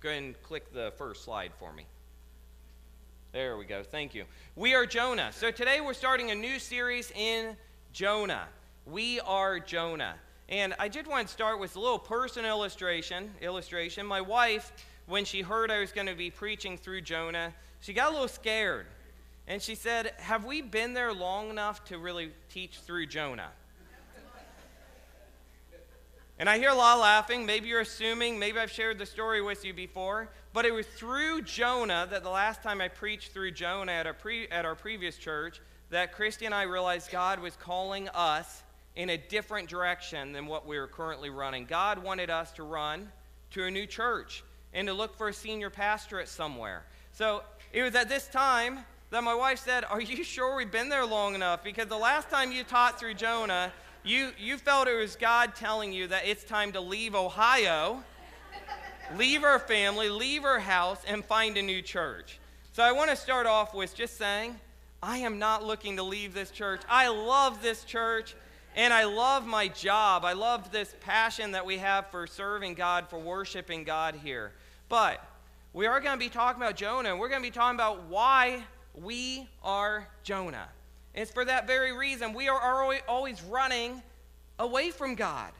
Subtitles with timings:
[0.00, 1.86] Go ahead and click the first slide for me.
[3.32, 3.82] There we go.
[3.82, 4.24] Thank you.
[4.54, 5.30] We are Jonah.
[5.32, 7.56] So today we're starting a new series in
[7.92, 8.46] Jonah.
[8.86, 10.14] We are Jonah.
[10.48, 13.30] And I did want to start with a little personal illustration.
[13.40, 14.06] Illustration.
[14.06, 14.72] My wife,
[15.06, 18.28] when she heard I was going to be preaching through Jonah, she got a little
[18.28, 18.86] scared.
[19.48, 23.50] And she said, Have we been there long enough to really teach through Jonah?
[26.38, 27.46] And I hear a lot of laughing.
[27.46, 31.42] Maybe you're assuming, maybe I've shared the story with you before, but it was through
[31.42, 35.16] Jonah that the last time I preached through Jonah at our, pre, at our previous
[35.16, 38.62] church that Christy and I realized God was calling us
[38.96, 41.64] in a different direction than what we were currently running.
[41.64, 43.10] God wanted us to run
[43.52, 44.44] to a new church
[44.74, 46.84] and to look for a senior pastorate somewhere.
[47.12, 48.80] So it was at this time
[49.10, 51.64] that my wife said, Are you sure we've been there long enough?
[51.64, 53.72] Because the last time you taught through Jonah,
[54.06, 58.04] you, you felt it was God telling you that it's time to leave Ohio,
[59.16, 62.38] leave our family, leave our house, and find a new church.
[62.72, 64.54] So I want to start off with just saying,
[65.02, 66.82] I am not looking to leave this church.
[66.88, 68.36] I love this church,
[68.76, 70.24] and I love my job.
[70.24, 74.52] I love this passion that we have for serving God, for worshiping God here.
[74.88, 75.20] But
[75.72, 78.04] we are going to be talking about Jonah, and we're going to be talking about
[78.04, 78.62] why
[78.94, 80.68] we are Jonah.
[81.16, 84.02] It's for that very reason we are always running
[84.58, 85.50] away from God.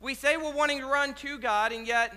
[0.00, 2.12] We say we're wanting to run to God, and yet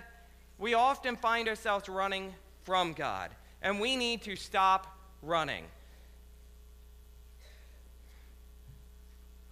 [0.57, 3.29] we often find ourselves running from God.
[3.61, 5.65] And we need to stop running.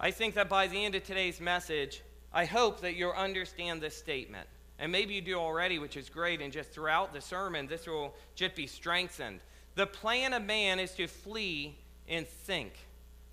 [0.00, 3.96] I think that by the end of today's message, I hope that you'll understand this
[3.96, 4.48] statement.
[4.78, 6.40] And maybe you do already, which is great.
[6.40, 9.40] And just throughout the sermon, this will just be strengthened.
[9.76, 12.72] The plan of man is to flee and sink,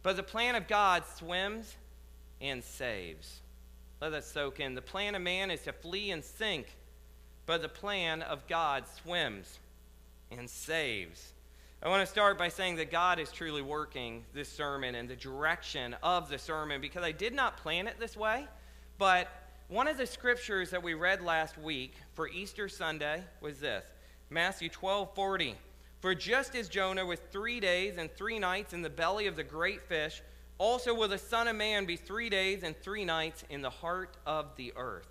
[0.03, 1.75] but the plan of God swims
[2.41, 3.41] and saves.
[4.01, 4.75] Let that soak in.
[4.75, 6.67] The plan of man is to flee and sink,
[7.45, 9.59] but the plan of God swims
[10.31, 11.33] and saves.
[11.81, 15.15] I want to start by saying that God is truly working this sermon and the
[15.15, 18.47] direction of the sermon because I did not plan it this way,
[18.97, 19.29] but
[19.69, 23.85] one of the scriptures that we read last week for Easter Sunday was this
[24.29, 25.55] Matthew 12 40.
[25.99, 29.43] For just as Jonah was three days and three nights in the belly of the
[29.43, 30.21] great fish,
[30.57, 34.15] also will the Son of Man be three days and three nights in the heart
[34.25, 35.07] of the earth.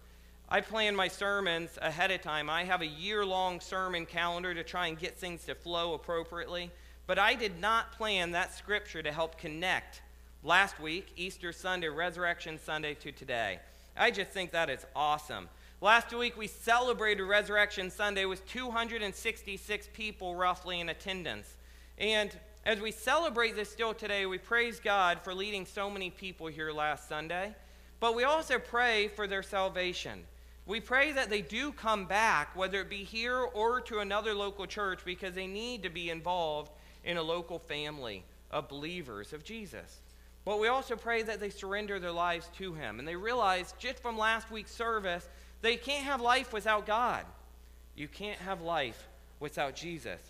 [0.49, 2.49] I plan my sermons ahead of time.
[2.49, 6.71] I have a year long sermon calendar to try and get things to flow appropriately.
[7.07, 10.01] But I did not plan that scripture to help connect
[10.43, 13.59] last week, Easter Sunday, Resurrection Sunday, to today.
[13.95, 15.49] I just think that is awesome.
[15.81, 21.55] Last week we celebrated Resurrection Sunday with 266 people roughly in attendance.
[21.99, 26.49] And as we celebrate this still today, we praise God for leading so many people
[26.49, 27.55] here last Sunday.
[28.01, 30.25] But we also pray for their salvation.
[30.67, 34.67] We pray that they do come back, whether it be here or to another local
[34.67, 36.73] church, because they need to be involved
[37.05, 40.01] in a local family of believers of Jesus.
[40.45, 42.99] But we also pray that they surrender their lives to Him.
[42.99, 45.29] And they realize just from last week's service
[45.61, 47.25] they can't have life without God.
[47.97, 49.09] You can't have life
[49.41, 50.21] without Jesus.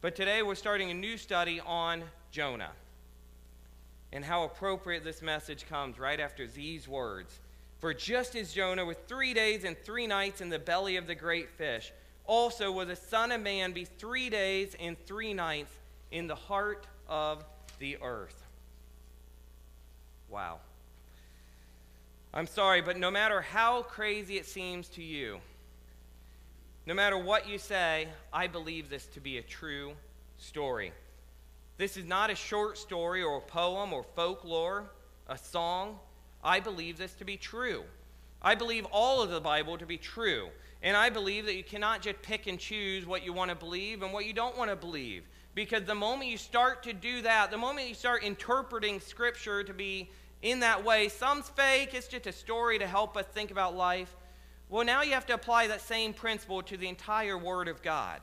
[0.00, 2.72] But today we're starting a new study on Jonah
[4.12, 7.40] and how appropriate this message comes right after these words.
[7.78, 11.14] For just as Jonah was three days and three nights in the belly of the
[11.14, 11.92] great fish,
[12.24, 15.72] also will the Son of Man be three days and three nights
[16.10, 17.44] in the heart of
[17.78, 18.42] the earth.
[20.28, 20.60] Wow.
[22.36, 25.38] I'm sorry, but no matter how crazy it seems to you,
[26.84, 29.94] no matter what you say, I believe this to be a true
[30.36, 30.92] story.
[31.78, 34.84] This is not a short story or a poem or folklore,
[35.28, 35.98] a song.
[36.44, 37.84] I believe this to be true.
[38.42, 40.50] I believe all of the Bible to be true.
[40.82, 44.02] And I believe that you cannot just pick and choose what you want to believe
[44.02, 45.24] and what you don't want to believe.
[45.54, 49.72] Because the moment you start to do that, the moment you start interpreting Scripture to
[49.72, 50.10] be
[50.42, 51.08] in that way.
[51.08, 54.14] Some's fake, it's just a story to help us think about life.
[54.68, 58.20] Well, now you have to apply that same principle to the entire Word of God.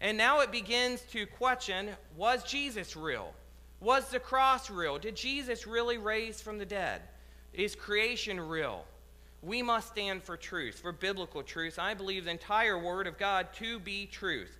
[0.00, 3.32] And now it begins to question was Jesus real?
[3.80, 4.98] Was the cross real?
[4.98, 7.02] Did Jesus really raise from the dead?
[7.52, 8.84] Is creation real?
[9.42, 11.78] We must stand for truth, for biblical truth.
[11.78, 14.58] I believe the entire Word of God to be truth.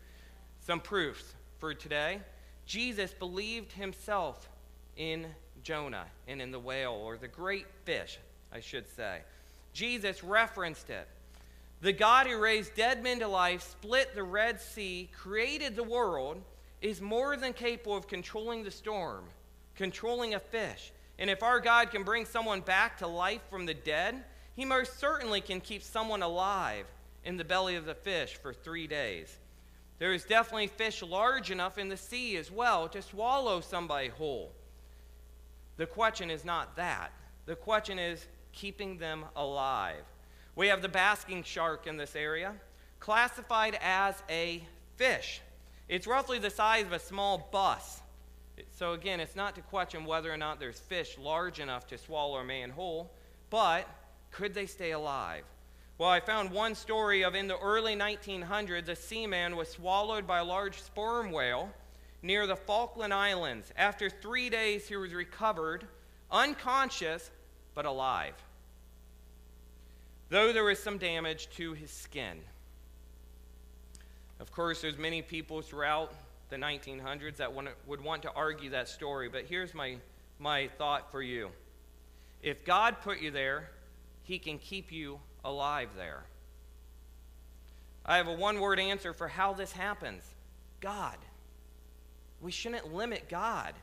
[0.60, 2.20] Some proofs for today.
[2.66, 4.48] Jesus believed himself
[4.96, 5.26] in
[5.66, 8.20] Jonah and in the whale, or the great fish,
[8.52, 9.22] I should say.
[9.72, 11.08] Jesus referenced it.
[11.80, 16.40] The God who raised dead men to life, split the Red Sea, created the world,
[16.80, 19.24] is more than capable of controlling the storm,
[19.74, 20.92] controlling a fish.
[21.18, 24.22] And if our God can bring someone back to life from the dead,
[24.54, 26.86] he most certainly can keep someone alive
[27.24, 29.36] in the belly of the fish for three days.
[29.98, 34.52] There is definitely fish large enough in the sea as well to swallow somebody whole.
[35.76, 37.12] The question is not that.
[37.44, 40.04] The question is keeping them alive.
[40.54, 42.54] We have the basking shark in this area,
[42.98, 44.62] classified as a
[44.96, 45.42] fish.
[45.88, 48.00] It's roughly the size of a small bus.
[48.72, 52.38] So, again, it's not to question whether or not there's fish large enough to swallow
[52.38, 53.12] a man whole,
[53.50, 53.86] but
[54.30, 55.44] could they stay alive?
[55.98, 60.38] Well, I found one story of in the early 1900s, a seaman was swallowed by
[60.38, 61.70] a large sperm whale
[62.22, 63.72] near the Falkland Islands.
[63.76, 65.86] After three days, he was recovered,
[66.30, 67.30] unconscious,
[67.74, 68.34] but alive,
[70.30, 72.38] though there was some damage to his skin.
[74.40, 76.12] Of course, there's many people throughout
[76.48, 79.96] the 1900s that would want to argue that story, but here's my,
[80.38, 81.50] my thought for you.
[82.42, 83.70] If God put you there,
[84.22, 86.24] he can keep you alive there.
[88.04, 90.22] I have a one word answer for how this happens
[90.80, 91.16] God.
[92.40, 93.74] We shouldn't limit God.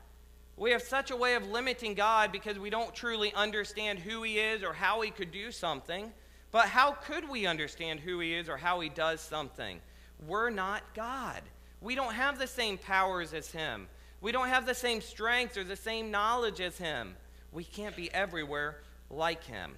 [0.56, 4.38] We have such a way of limiting God because we don't truly understand who He
[4.38, 6.12] is or how He could do something.
[6.52, 9.80] But how could we understand who He is or how He does something?
[10.26, 11.42] We're not God.
[11.80, 13.88] We don't have the same powers as Him.
[14.20, 17.16] We don't have the same strength or the same knowledge as Him.
[17.52, 18.76] We can't be everywhere
[19.10, 19.72] like Him.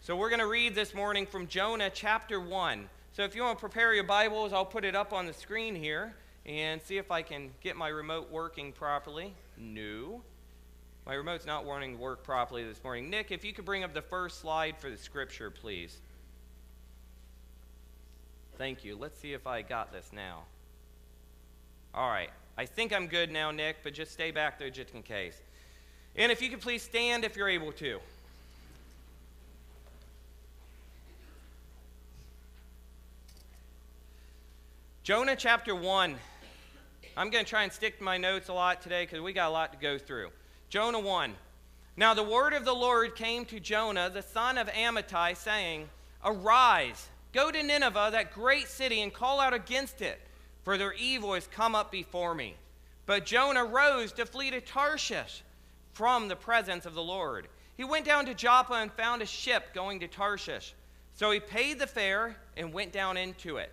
[0.00, 2.88] So we're going to read this morning from Jonah chapter 1.
[3.12, 5.74] So if you want to prepare your Bibles, I'll put it up on the screen
[5.74, 6.14] here
[6.46, 9.34] and see if I can get my remote working properly.
[9.58, 10.22] No.
[11.06, 13.10] My remote's not wanting to work properly this morning.
[13.10, 15.98] Nick, if you could bring up the first slide for the scripture, please.
[18.58, 18.96] Thank you.
[18.96, 20.44] Let's see if I got this now.
[21.94, 22.30] All right.
[22.58, 25.40] I think I'm good now, Nick, but just stay back there just in case.
[26.16, 28.00] And if you could please stand if you're able to.
[35.02, 36.16] Jonah chapter 1.
[37.16, 39.48] I'm going to try and stick to my notes a lot today because we got
[39.48, 40.30] a lot to go through.
[40.68, 41.34] Jonah 1.
[41.96, 45.88] Now the word of the Lord came to Jonah, the son of Amittai, saying,
[46.24, 50.20] Arise, go to Nineveh, that great city, and call out against it,
[50.62, 52.54] for their evil has come up before me.
[53.06, 55.42] But Jonah rose to flee to Tarshish
[55.92, 57.48] from the presence of the Lord.
[57.76, 60.74] He went down to Joppa and found a ship going to Tarshish.
[61.14, 63.72] So he paid the fare and went down into it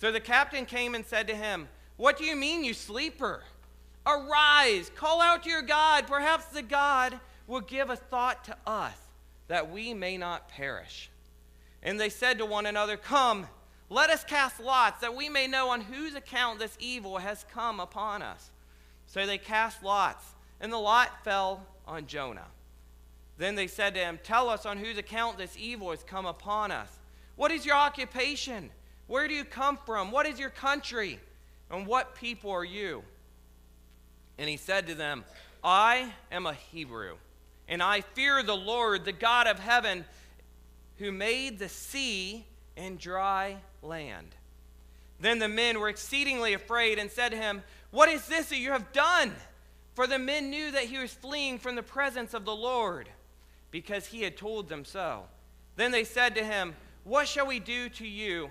[0.00, 1.68] So the captain came and said to him,
[1.98, 3.42] What do you mean, you sleeper?
[4.06, 6.06] Arise, call out to your God.
[6.06, 8.96] Perhaps the God will give a thought to us
[9.48, 11.10] that we may not perish.
[11.82, 13.46] And they said to one another, Come,
[13.90, 17.78] let us cast lots that we may know on whose account this evil has come
[17.78, 18.50] upon us.
[19.06, 20.24] So they cast lots,
[20.62, 22.46] and the lot fell on Jonah.
[23.36, 26.70] Then they said to him, Tell us on whose account this evil has come upon
[26.70, 26.88] us.
[27.36, 28.70] What is your occupation?
[29.10, 30.12] Where do you come from?
[30.12, 31.18] What is your country?
[31.68, 33.02] And what people are you?
[34.38, 35.24] And he said to them,
[35.64, 37.16] I am a Hebrew,
[37.68, 40.04] and I fear the Lord, the God of heaven,
[40.98, 42.46] who made the sea
[42.76, 44.28] and dry land.
[45.18, 48.70] Then the men were exceedingly afraid and said to him, What is this that you
[48.70, 49.32] have done?
[49.94, 53.08] For the men knew that he was fleeing from the presence of the Lord,
[53.72, 55.24] because he had told them so.
[55.74, 58.50] Then they said to him, What shall we do to you?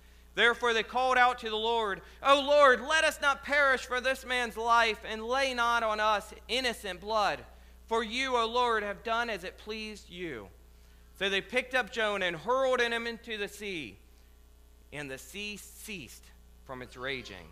[0.33, 4.25] Therefore they called out to the Lord, O Lord, let us not perish for this
[4.25, 7.39] man's life, and lay not on us innocent blood.
[7.87, 10.47] For you, O Lord, have done as it pleased you.
[11.19, 13.97] So they picked up Jonah and hurled him into the sea,
[14.93, 16.23] and the sea ceased
[16.65, 17.47] from its raging.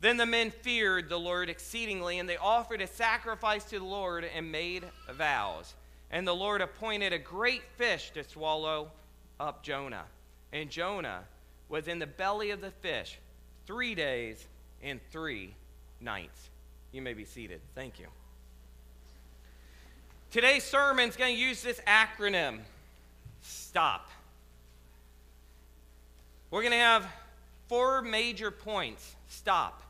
[0.00, 4.24] Then the men feared the Lord exceedingly, and they offered a sacrifice to the Lord
[4.24, 5.74] and made vows.
[6.10, 8.90] And the Lord appointed a great fish to swallow
[9.40, 10.04] up Jonah.
[10.52, 11.24] And Jonah
[11.68, 13.18] was in the belly of the fish
[13.66, 14.46] three days
[14.82, 15.54] and three
[16.00, 16.50] nights.
[16.92, 17.60] You may be seated.
[17.74, 18.06] Thank you.
[20.30, 22.60] Today's sermon is going to use this acronym
[23.42, 24.08] STOP.
[26.50, 27.06] We're going to have
[27.68, 29.14] four major points.
[29.28, 29.82] Stop.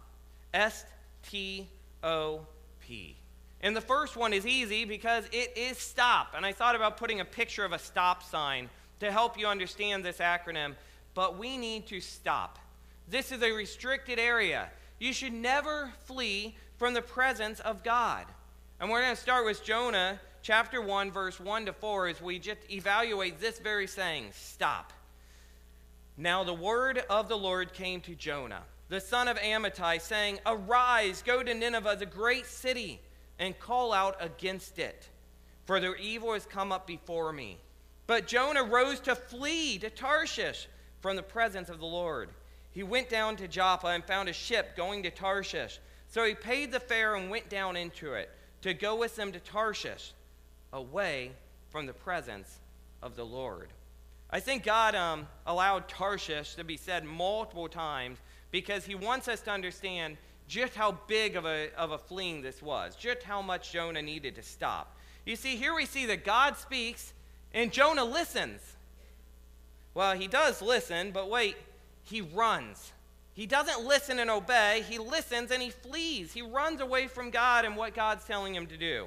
[0.54, 0.84] S
[1.28, 1.66] T
[2.02, 2.40] O
[2.80, 3.16] P.
[3.60, 6.34] And the first one is easy because it is stop.
[6.36, 8.68] And I thought about putting a picture of a stop sign
[9.00, 10.74] to help you understand this acronym.
[11.16, 12.58] But we need to stop.
[13.08, 14.68] This is a restricted area.
[14.98, 18.26] You should never flee from the presence of God.
[18.78, 22.38] And we're going to start with Jonah chapter 1, verse 1 to 4, as we
[22.38, 24.92] just evaluate this very saying stop.
[26.18, 31.22] Now the word of the Lord came to Jonah, the son of Amittai, saying, Arise,
[31.22, 33.00] go to Nineveh, the great city,
[33.38, 35.08] and call out against it,
[35.64, 37.56] for their evil has come up before me.
[38.06, 40.68] But Jonah rose to flee to Tarshish
[41.06, 42.30] from the presence of the Lord.
[42.72, 45.78] He went down to Joppa and found a ship going to Tarshish.
[46.08, 48.28] So he paid the fare and went down into it
[48.62, 50.14] to go with them to Tarshish,
[50.72, 51.30] away
[51.70, 52.58] from the presence
[53.04, 53.68] of the Lord.
[54.30, 58.18] I think God um, allowed Tarshish to be said multiple times
[58.50, 60.16] because he wants us to understand
[60.48, 64.34] just how big of a, of a fleeing this was, just how much Jonah needed
[64.34, 64.96] to stop.
[65.24, 67.12] You see, here we see that God speaks
[67.54, 68.75] and Jonah listens.
[69.96, 71.56] Well, he does listen, but wait,
[72.02, 72.92] he runs.
[73.32, 76.34] He doesn't listen and obey, he listens and he flees.
[76.34, 79.06] He runs away from God and what God's telling him to do.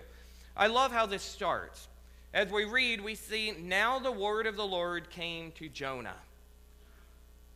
[0.58, 1.88] I love how this starts.
[2.34, 6.18] As we read, we see, Now the word of the Lord came to Jonah.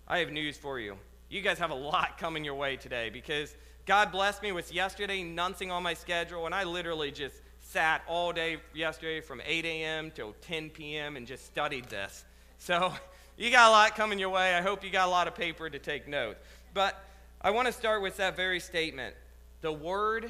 [0.08, 0.96] I have news for you.
[1.28, 3.56] You guys have a lot coming your way today because
[3.88, 8.32] God blessed me with yesterday nuncing on my schedule, and I literally just sat all
[8.32, 10.12] day yesterday from 8 a.m.
[10.12, 11.18] till 10 p.m.
[11.18, 12.26] and just studied this.
[12.60, 12.94] So
[13.38, 14.54] you got a lot coming your way.
[14.54, 16.40] I hope you got a lot of paper to take notes.
[16.74, 17.04] But
[17.42, 19.16] I want to start with that very statement
[19.62, 20.30] The word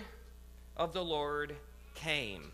[0.77, 1.55] of the Lord
[1.95, 2.51] came.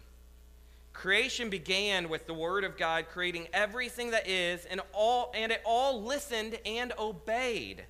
[0.91, 5.61] Creation began with the word of God creating everything that is and all and it
[5.65, 7.83] all listened and obeyed.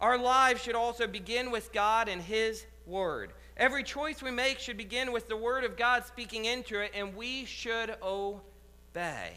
[0.00, 3.32] Our lives should also begin with God and his word.
[3.56, 7.14] Every choice we make should begin with the word of God speaking into it and
[7.14, 9.32] we should obey.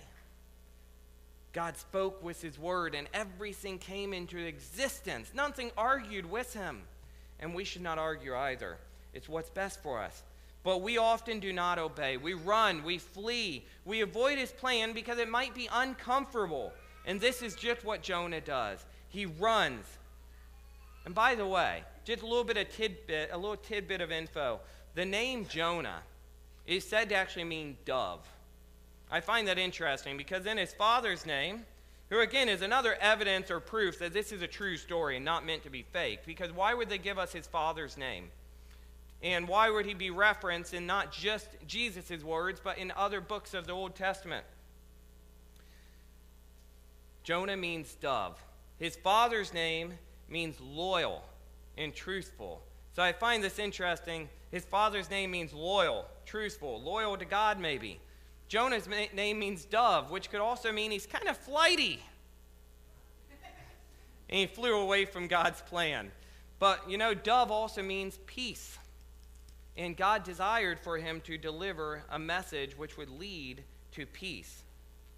[1.56, 5.32] God spoke with his word and everything came into existence.
[5.34, 6.82] Nothing argued with him.
[7.40, 8.78] And we should not argue either.
[9.14, 10.22] It's what's best for us.
[10.64, 12.18] But we often do not obey.
[12.18, 16.74] We run, we flee, we avoid his plan because it might be uncomfortable.
[17.06, 18.84] And this is just what Jonah does.
[19.08, 19.86] He runs.
[21.06, 24.60] And by the way, just a little bit of tidbit, a little tidbit of info.
[24.96, 26.02] The name Jonah
[26.68, 28.28] is said to actually mean dove.
[29.12, 31.66] I find that interesting because in his father's name,
[32.10, 35.46] who again is another evidence or proof that this is a true story and not
[35.46, 38.30] meant to be fake, because why would they give us his father's name?
[39.24, 43.54] And why would he be referenced in not just Jesus' words, but in other books
[43.54, 44.46] of the Old Testament?
[47.24, 48.44] Jonah means dove.
[48.78, 49.94] His father's name
[50.30, 51.24] means loyal
[51.78, 52.62] and truthful.
[52.96, 54.30] So I find this interesting.
[54.52, 58.00] His father's name means loyal, truthful, loyal to God, maybe.
[58.48, 62.00] Jonah's name means dove, which could also mean he's kind of flighty.
[64.30, 66.12] and he flew away from God's plan.
[66.60, 68.78] But you know, dove also means peace.
[69.78, 74.64] And God desired for him to deliver a message which would lead to peace.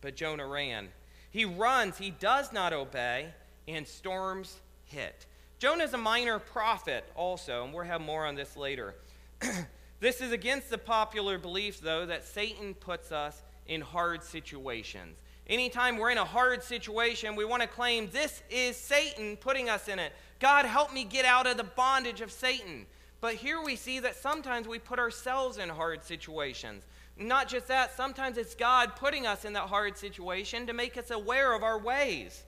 [0.02, 0.90] But Jonah ran.
[1.30, 3.28] He runs, he does not obey,
[3.68, 5.26] and storms hit.
[5.60, 8.96] Jonah is a minor prophet also, and we'll have more on this later.
[10.00, 15.18] this is against the popular belief, though, that Satan puts us in hard situations.
[15.48, 19.88] Anytime we're in a hard situation, we want to claim this is Satan putting us
[19.88, 20.12] in it.
[20.40, 22.86] God, help me get out of the bondage of Satan.
[23.22, 26.84] But here we see that sometimes we put ourselves in hard situations.
[27.18, 31.10] Not just that, sometimes it's God putting us in that hard situation to make us
[31.10, 32.44] aware of our ways.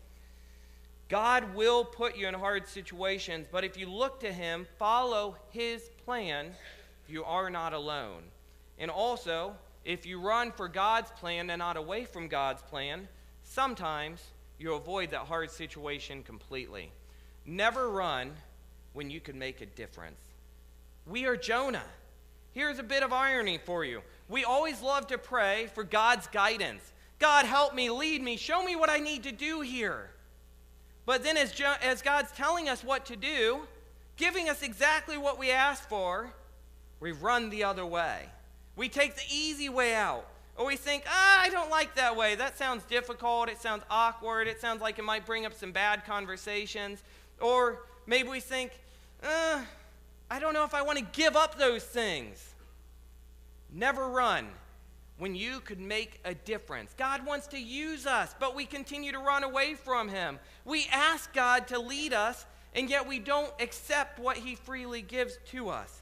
[1.08, 5.90] God will put you in hard situations, but if you look to Him, follow His
[6.06, 6.52] plan,
[7.10, 8.24] you are not alone.
[8.78, 13.08] And also, if you run for God's plan and not away from God's plan,
[13.44, 14.24] sometimes
[14.58, 16.92] you avoid that hard situation completely.
[17.46, 18.32] Never run
[18.94, 20.20] when you can make a difference.
[21.06, 21.84] We are Jonah.
[22.52, 24.02] Here's a bit of irony for you.
[24.28, 26.94] We always love to pray for God's guidance.
[27.18, 30.10] God, help me, lead me, show me what I need to do here.
[31.06, 33.62] But then, as, jo- as God's telling us what to do,
[34.16, 36.32] giving us exactly what we asked for,
[37.00, 38.26] we run the other way.
[38.76, 40.26] We take the easy way out.
[40.56, 42.36] Or we think, ah, I don't like that way.
[42.36, 43.48] That sounds difficult.
[43.48, 44.48] It sounds awkward.
[44.48, 47.02] It sounds like it might bring up some bad conversations.
[47.40, 48.72] Or maybe we think,
[49.24, 49.62] uh,
[50.30, 52.46] I don't know if I want to give up those things.
[53.72, 54.50] Never run
[55.18, 56.94] when you could make a difference.
[56.98, 60.40] God wants to use us, but we continue to run away from Him.
[60.66, 65.38] We ask God to lead us, and yet we don't accept what He freely gives
[65.52, 65.99] to us.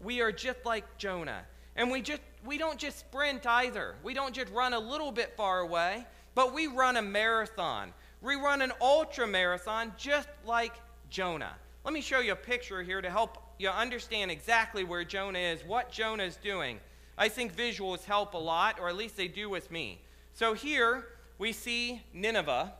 [0.00, 1.42] We are just like Jonah.
[1.76, 3.94] And we just we don't just sprint either.
[4.02, 7.92] We don't just run a little bit far away, but we run a marathon.
[8.20, 10.74] We run an ultra marathon just like
[11.10, 11.54] Jonah.
[11.84, 15.64] Let me show you a picture here to help you understand exactly where Jonah is,
[15.64, 16.80] what Jonah is doing.
[17.16, 20.00] I think visuals help a lot, or at least they do with me.
[20.32, 21.06] So here
[21.38, 22.72] we see Nineveh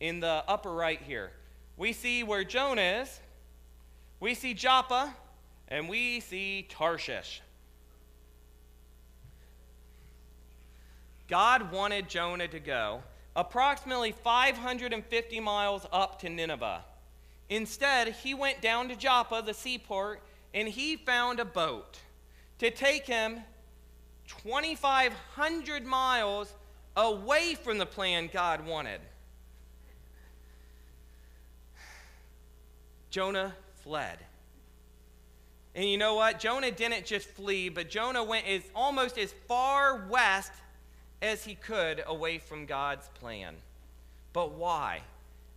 [0.00, 1.32] in the upper right here.
[1.76, 3.20] We see where Jonah is,
[4.20, 5.14] we see Joppa,
[5.74, 7.42] and we see Tarshish.
[11.26, 13.02] God wanted Jonah to go
[13.34, 16.84] approximately 550 miles up to Nineveh.
[17.48, 20.22] Instead, he went down to Joppa, the seaport,
[20.54, 21.98] and he found a boat
[22.60, 23.40] to take him
[24.44, 26.54] 2,500 miles
[26.96, 29.00] away from the plan God wanted.
[33.10, 34.18] Jonah fled.
[35.74, 36.38] And you know what?
[36.38, 40.52] Jonah didn't just flee, but Jonah went as, almost as far west
[41.20, 43.56] as he could away from God's plan.
[44.32, 45.02] But why?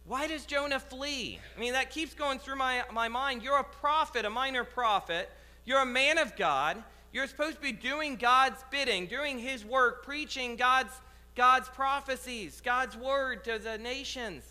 [0.05, 1.39] Why does Jonah flee?
[1.55, 3.43] I mean, that keeps going through my, my mind.
[3.43, 5.29] You're a prophet, a minor prophet.
[5.65, 6.81] You're a man of God.
[7.11, 10.93] You're supposed to be doing God's bidding, doing his work, preaching God's,
[11.35, 14.43] God's prophecies, God's word to the nations.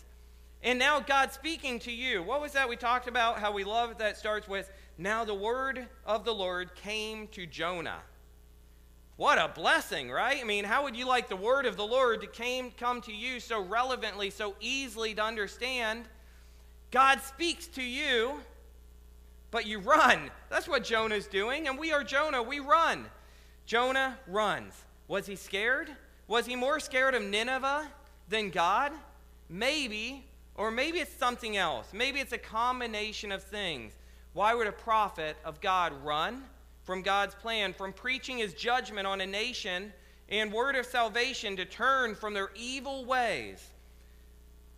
[0.61, 2.21] And now God's speaking to you.
[2.23, 3.39] What was that we talked about?
[3.39, 7.99] How we love that starts with, Now the word of the Lord came to Jonah.
[9.15, 10.39] What a blessing, right?
[10.39, 13.11] I mean, how would you like the word of the Lord to came, come to
[13.11, 16.05] you so relevantly, so easily to understand?
[16.91, 18.39] God speaks to you,
[19.51, 20.31] but you run.
[20.49, 22.43] That's what Jonah's doing, and we are Jonah.
[22.43, 23.05] We run.
[23.65, 24.73] Jonah runs.
[25.07, 25.89] Was he scared?
[26.27, 27.87] Was he more scared of Nineveh
[28.29, 28.91] than God?
[29.49, 31.87] Maybe, or maybe it's something else.
[31.93, 33.93] Maybe it's a combination of things.
[34.37, 36.43] Why would a prophet of God run?
[36.87, 39.91] from God's plan, from preaching his judgment on a nation
[40.29, 43.61] and word of salvation to turn from their evil ways.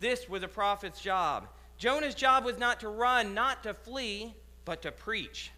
[0.00, 1.46] This was a prophet's job.
[1.78, 5.52] Jonah's job was not to run, not to flee, but to preach.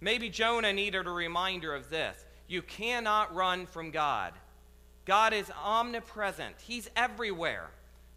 [0.00, 2.24] Maybe Jonah needed a reminder of this.
[2.46, 4.32] You cannot run from God.
[5.06, 7.68] God is omnipresent, He's everywhere.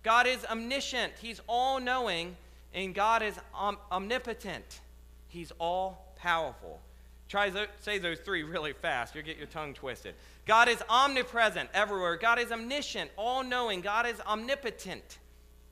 [0.03, 2.37] God is omniscient, He's all knowing,
[2.71, 4.81] and God is om- omnipotent,
[5.27, 6.79] He's all powerful.
[7.27, 9.13] Try to say those three really fast.
[9.13, 10.15] You'll get your tongue twisted.
[10.45, 12.15] God is omnipresent everywhere.
[12.15, 13.81] God is omniscient, all knowing.
[13.81, 15.19] God is omnipotent,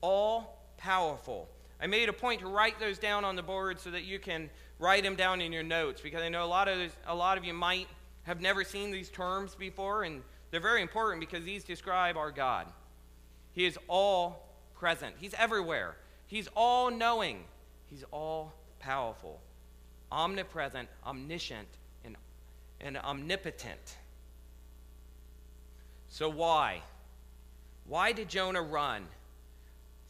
[0.02, 1.48] all powerful.
[1.80, 4.50] I made a point to write those down on the board so that you can
[4.78, 7.38] write them down in your notes because I know a lot of, those, a lot
[7.38, 7.88] of you might
[8.24, 12.66] have never seen these terms before, and they're very important because these describe our God.
[13.52, 17.44] He is all present, He's everywhere, He's all knowing,
[17.88, 19.40] He's all powerful
[20.10, 21.68] omnipresent, omniscient,
[22.04, 22.16] and,
[22.80, 23.96] and omnipotent.
[26.08, 26.82] So, why?
[27.86, 29.06] Why did Jonah run?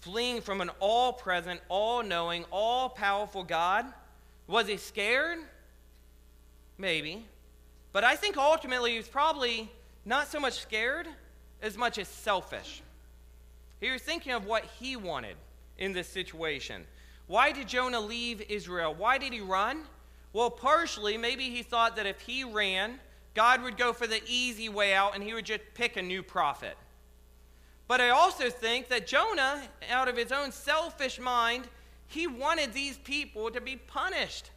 [0.00, 3.86] Fleeing from an all present, all knowing, all powerful God?
[4.46, 5.38] Was he scared?
[6.78, 7.26] Maybe.
[7.92, 9.70] But I think ultimately he was probably
[10.04, 11.08] not so much scared
[11.62, 12.82] as much as selfish.
[13.80, 15.36] He was thinking of what he wanted
[15.78, 16.84] in this situation.
[17.26, 18.94] Why did Jonah leave Israel?
[18.94, 19.82] Why did he run?
[20.32, 23.00] Well, partially, maybe he thought that if he ran,
[23.34, 26.22] God would go for the easy way out and he would just pick a new
[26.22, 26.76] prophet.
[27.88, 31.68] But I also think that Jonah, out of his own selfish mind,
[32.08, 34.50] he wanted these people to be punished.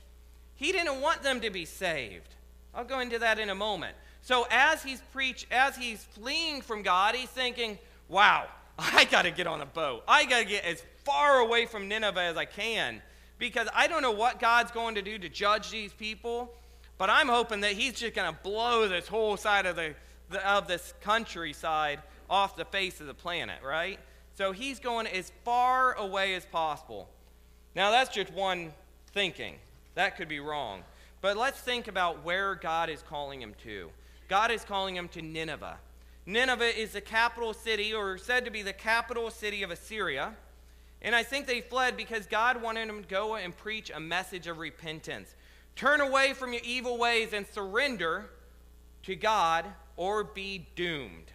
[0.56, 2.36] He didn't want them to be saved.
[2.74, 3.96] I'll go into that in a moment.
[4.22, 8.48] So as he's preach, as he's fleeing from God, he's thinking, "Wow,
[8.80, 10.04] I got to get on a boat.
[10.08, 13.02] I got to get as far away from Nineveh as I can
[13.38, 16.54] because I don't know what God's going to do to judge these people,
[16.98, 19.96] but I'm hoping that He's just going to blow this whole side of, the,
[20.30, 24.00] the, of this countryside off the face of the planet, right?
[24.36, 27.10] So He's going as far away as possible.
[27.76, 28.74] Now, that's just one
[29.14, 29.56] thinking.
[29.96, 30.84] That could be wrong.
[31.22, 33.90] But let's think about where God is calling him to.
[34.28, 35.78] God is calling him to Nineveh.
[36.26, 40.36] Nineveh is the capital city, or said to be the capital city of Assyria.
[41.02, 44.48] And I think they fled because God wanted them to go and preach a message
[44.48, 45.34] of repentance.
[45.76, 48.30] Turn away from your evil ways and surrender
[49.04, 51.32] to God or be doomed.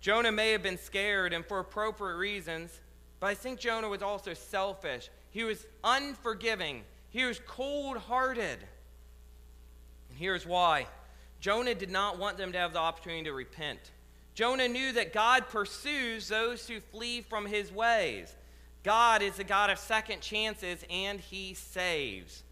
[0.00, 2.80] Jonah may have been scared and for appropriate reasons,
[3.20, 5.08] but I think Jonah was also selfish.
[5.30, 6.82] He was unforgiving.
[7.10, 8.58] He was cold hearted.
[10.08, 10.86] And here's why
[11.40, 13.92] Jonah did not want them to have the opportunity to repent.
[14.36, 18.36] Jonah knew that God pursues those who flee from his ways.
[18.82, 22.42] God is a God of second chances and he saves.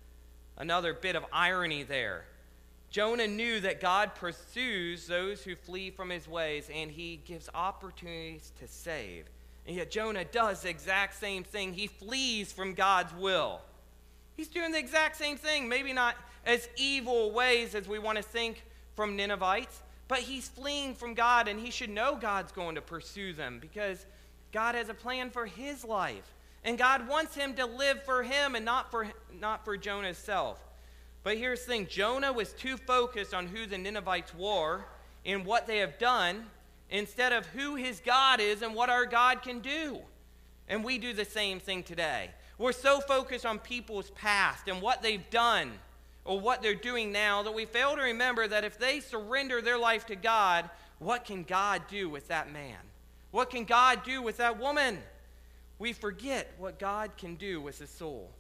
[0.57, 2.25] Another bit of irony there.
[2.89, 8.51] Jonah knew that God pursues those who flee from his ways and he gives opportunities
[8.61, 9.27] to save.
[9.67, 11.75] And yet Jonah does the exact same thing.
[11.75, 13.61] He flees from God's will.
[14.39, 16.17] He's doing the exact same thing, maybe not
[16.47, 18.65] as evil ways as we want to think
[18.97, 23.33] from Ninevites, but he's fleeing from God and he should know God's going to pursue
[23.33, 24.07] them because
[24.53, 26.35] God has a plan for his life.
[26.65, 29.07] And God wants him to live for him and not for,
[29.39, 30.59] not for Jonah's self.
[31.23, 34.85] But here's the thing Jonah was too focused on who the Ninevites were
[35.25, 36.47] and what they have done
[36.91, 39.99] instead of who his God is and what our God can do.
[40.69, 42.31] And we do the same thing today.
[42.57, 45.73] We're so focused on people's past and what they've done
[46.25, 49.79] or what they're doing now that we fail to remember that if they surrender their
[49.79, 52.79] life to God, what can God do with that man?
[53.31, 54.99] What can God do with that woman?
[55.79, 58.31] We forget what God can do with a soul.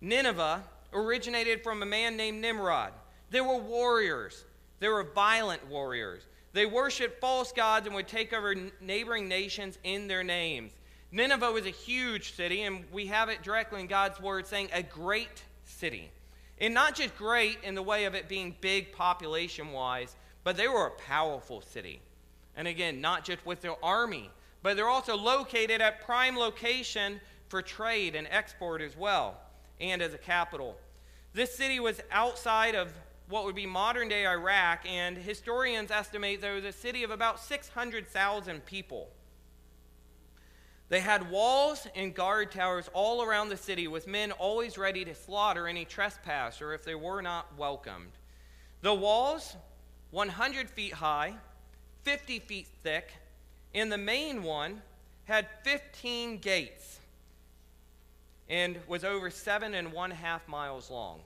[0.00, 0.62] Nineveh
[0.92, 2.92] originated from a man named Nimrod.
[3.30, 4.44] They were warriors,
[4.80, 6.22] they were violent warriors.
[6.54, 10.72] They worshiped false gods and would take over neighboring nations in their names.
[11.12, 14.82] Nineveh was a huge city, and we have it directly in God's word saying a
[14.82, 16.10] great city.
[16.60, 20.68] And not just great in the way of it being big population wise, but they
[20.68, 22.00] were a powerful city.
[22.56, 24.30] And again, not just with their army,
[24.62, 29.38] but they're also located at prime location for trade and export as well,
[29.80, 30.76] and as a capital.
[31.32, 32.92] This city was outside of
[33.28, 37.38] what would be modern day Iraq, and historians estimate there was a city of about
[37.40, 39.08] 600,000 people.
[40.88, 45.14] They had walls and guard towers all around the city, with men always ready to
[45.14, 48.12] slaughter any trespasser if they were not welcomed.
[48.80, 49.56] The walls,
[50.10, 51.34] 100 feet high,
[52.04, 53.12] 50 feet thick,
[53.74, 54.80] and the main one
[55.24, 57.00] had 15 gates
[58.48, 61.20] and was over seven and one half miles long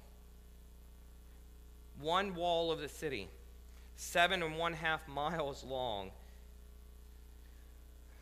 [2.03, 3.29] one wall of the city,
[3.97, 6.11] seven and one half miles long.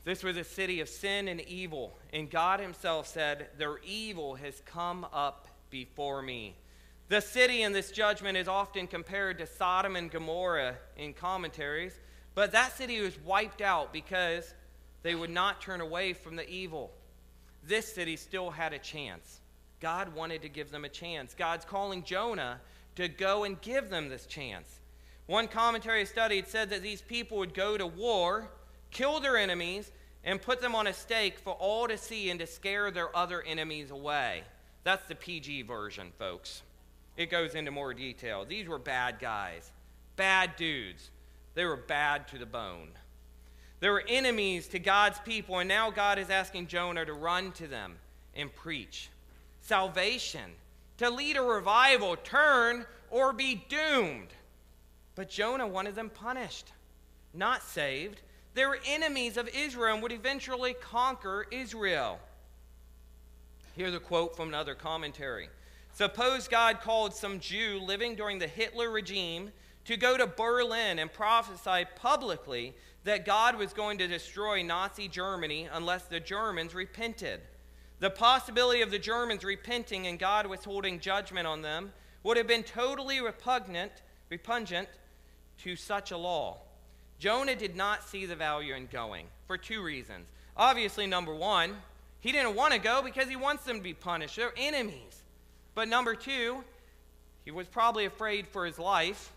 [0.04, 4.62] This was a city of sin and evil, and God Himself said, Their evil has
[4.64, 6.56] come up before me.
[7.08, 11.98] The city in this judgment is often compared to Sodom and Gomorrah in commentaries,
[12.34, 14.54] but that city was wiped out because
[15.02, 16.92] they would not turn away from the evil.
[17.66, 19.40] This city still had a chance.
[19.80, 21.34] God wanted to give them a chance.
[21.34, 22.60] God's calling Jonah
[22.96, 24.80] to go and give them this chance.
[25.26, 28.50] One commentary studied said that these people would go to war,
[28.90, 29.90] kill their enemies,
[30.24, 33.42] and put them on a stake for all to see and to scare their other
[33.42, 34.42] enemies away.
[34.85, 36.62] That's the PG version, folks.
[37.16, 38.44] It goes into more detail.
[38.44, 39.72] These were bad guys,
[40.16, 41.11] bad dudes.
[41.55, 42.90] They were bad to the bone.
[43.81, 47.66] They were enemies to God's people, and now God is asking Jonah to run to
[47.66, 47.96] them
[48.35, 49.11] and preach
[49.61, 50.53] salvation
[50.98, 54.29] to lead a revival, turn, or be doomed.
[55.14, 56.72] But Jonah wanted them punished,
[57.33, 58.20] not saved.
[58.54, 62.18] They were enemies of Israel and would eventually conquer Israel.
[63.76, 65.48] Here's a quote from another commentary.
[65.92, 69.52] Suppose God called some Jew living during the Hitler regime
[69.84, 75.68] to go to Berlin and prophesy publicly that God was going to destroy Nazi Germany
[75.72, 77.40] unless the Germans repented.
[77.98, 82.62] The possibility of the Germans repenting and God withholding judgment on them would have been
[82.62, 83.92] totally repugnant,
[84.28, 84.88] repugnant
[85.58, 86.58] to such a law.
[87.20, 90.26] Jonah did not see the value in going for two reasons.
[90.56, 91.76] Obviously, number one,
[92.18, 94.37] he didn't want to go because he wants them to be punished.
[94.37, 95.22] They're enemies.
[95.74, 96.64] But number two,
[97.44, 99.33] he was probably afraid for his life.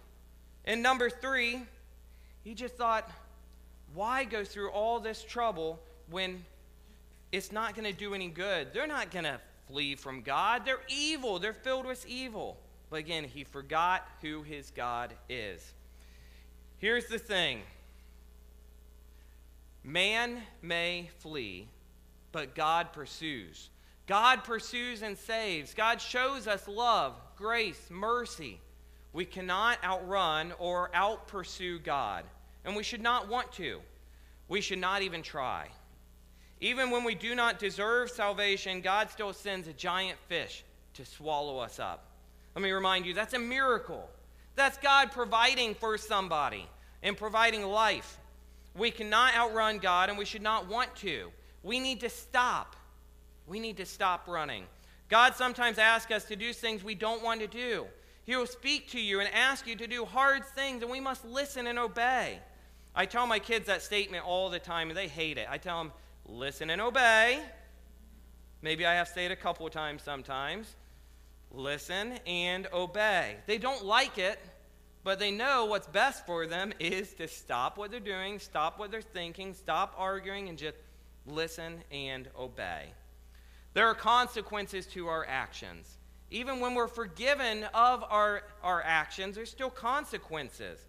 [0.65, 1.61] And number three,
[2.43, 3.11] he just thought,
[3.93, 6.43] why go through all this trouble when
[7.33, 8.71] it's not going to do any good.
[8.73, 10.65] They're not going to flee from God.
[10.65, 11.39] They're evil.
[11.39, 12.57] They're filled with evil.
[12.89, 15.73] But again, he forgot who his God is.
[16.83, 17.61] Here's the thing
[19.85, 21.69] man may flee,
[22.33, 23.69] but God pursues.
[24.05, 25.73] God pursues and saves.
[25.73, 28.59] God shows us love, grace, mercy.
[29.13, 32.25] We cannot outrun or outpursue God,
[32.65, 33.79] and we should not want to.
[34.49, 35.69] We should not even try.
[36.59, 40.65] Even when we do not deserve salvation, God still sends a giant fish
[40.95, 42.07] to swallow us up.
[42.55, 44.09] Let me remind you that's a miracle.
[44.55, 46.67] That's God providing for somebody
[47.01, 48.17] and providing life.
[48.75, 51.31] We cannot outrun God, and we should not want to.
[51.63, 52.75] We need to stop.
[53.47, 54.65] We need to stop running.
[55.09, 57.85] God sometimes asks us to do things we don't want to do.
[58.25, 61.25] He will speak to you and ask you to do hard things, and we must
[61.25, 62.39] listen and obey.
[62.95, 65.47] I tell my kids that statement all the time, and they hate it.
[65.49, 65.91] I tell them,
[66.25, 67.41] listen and obey.
[68.61, 70.75] Maybe I have to say it a couple of times sometimes.
[71.53, 73.37] Listen and obey.
[73.45, 74.39] They don't like it,
[75.03, 78.89] but they know what's best for them is to stop what they're doing, stop what
[78.89, 80.77] they're thinking, stop arguing, and just
[81.27, 82.91] listen and obey.
[83.73, 85.97] There are consequences to our actions.
[86.31, 90.79] Even when we're forgiven of our, our actions, there's still consequences,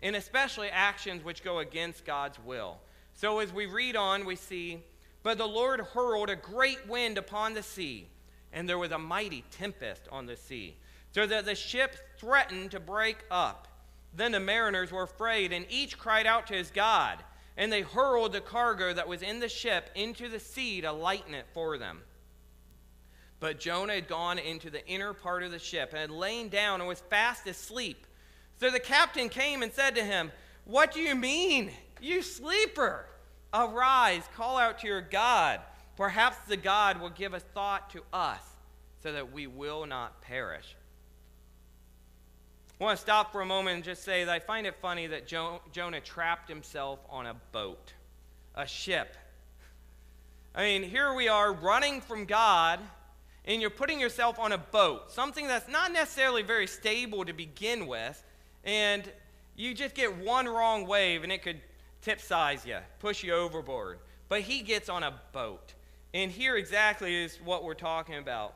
[0.00, 2.78] and especially actions which go against God's will.
[3.14, 4.84] So as we read on, we see,
[5.24, 8.08] But the Lord hurled a great wind upon the sea,
[8.54, 10.76] and there was a mighty tempest on the sea,
[11.12, 13.68] so that the ship threatened to break up.
[14.14, 17.18] Then the mariners were afraid, and each cried out to his God,
[17.56, 21.34] and they hurled the cargo that was in the ship into the sea to lighten
[21.34, 22.00] it for them.
[23.40, 26.80] But Jonah had gone into the inner part of the ship and had lain down
[26.80, 28.06] and was fast asleep.
[28.58, 30.32] So the captain came and said to him,
[30.64, 33.06] What do you mean, you sleeper?
[33.52, 35.60] Arise, call out to your God.
[35.96, 38.40] Perhaps the God will give a thought to us
[39.02, 40.74] so that we will not perish.
[42.80, 45.06] I want to stop for a moment and just say that I find it funny
[45.06, 47.92] that jo- Jonah trapped himself on a boat,
[48.56, 49.16] a ship.
[50.54, 52.80] I mean, here we are running from God
[53.44, 57.86] and you're putting yourself on a boat, something that's not necessarily very stable to begin
[57.86, 58.24] with,
[58.64, 59.10] and
[59.54, 61.60] you just get one wrong wave and it could
[62.04, 63.98] tipsize you, push you overboard.
[64.28, 65.74] But he gets on a boat.
[66.14, 68.54] And here exactly is what we're talking about.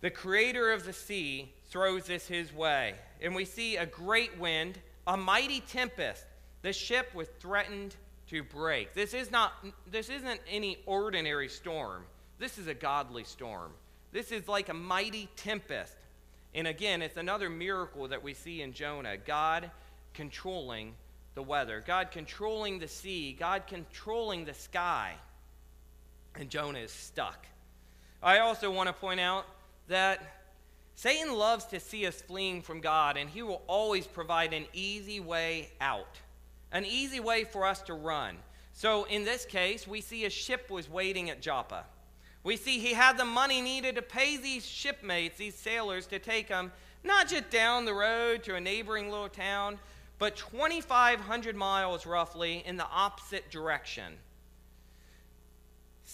[0.00, 4.76] The creator of the sea throws this his way, and we see a great wind,
[5.06, 6.24] a mighty tempest.
[6.62, 7.94] The ship was threatened
[8.30, 8.92] to break.
[8.92, 9.52] This is not
[9.88, 12.02] this isn't any ordinary storm.
[12.40, 13.70] This is a godly storm.
[14.10, 15.94] This is like a mighty tempest.
[16.54, 19.70] And again, it's another miracle that we see in Jonah God
[20.14, 20.94] controlling
[21.36, 25.14] the weather, God controlling the sea, God controlling the sky.
[26.40, 27.46] And Jonah is stuck.
[28.22, 29.44] I also want to point out
[29.88, 30.40] that
[30.94, 35.20] Satan loves to see us fleeing from God, and he will always provide an easy
[35.20, 36.18] way out,
[36.72, 38.38] an easy way for us to run.
[38.72, 41.84] So in this case, we see a ship was waiting at Joppa.
[42.42, 46.48] We see he had the money needed to pay these shipmates, these sailors, to take
[46.48, 46.72] him
[47.04, 49.78] not just down the road to a neighboring little town,
[50.18, 54.14] but 2,500 miles roughly in the opposite direction.